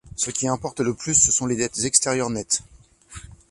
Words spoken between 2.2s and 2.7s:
nettes.